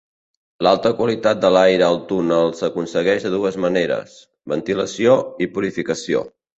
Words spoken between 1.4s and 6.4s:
de l'aire al túnel s'aconsegueix de dues maneres: ventilació i purificació.